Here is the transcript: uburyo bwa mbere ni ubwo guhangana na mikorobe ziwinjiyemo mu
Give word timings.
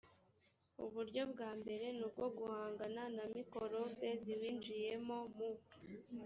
uburyo 0.85 1.21
bwa 1.31 1.49
mbere 1.59 1.85
ni 1.97 2.03
ubwo 2.07 2.25
guhangana 2.37 3.03
na 3.15 3.25
mikorobe 3.35 4.09
ziwinjiyemo 4.23 5.17
mu 5.35 5.49